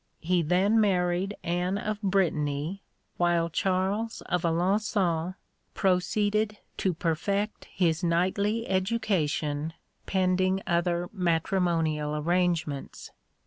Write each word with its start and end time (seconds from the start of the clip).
He 0.21 0.41
then 0.41 0.79
married 0.81 1.35
Anne 1.43 1.77
of 1.77 2.01
Brittany, 2.01 2.81
while 3.17 3.51
Charles 3.51 4.21
of 4.21 4.41
Alençon 4.41 5.35
proceeded 5.75 6.57
to 6.77 6.95
perfect 6.95 7.65
his 7.65 8.03
knightly 8.03 8.65
education, 8.67 9.73
pending 10.07 10.59
other 10.65 11.07
matrimonial 11.13 12.15
arrangements. 12.15 13.11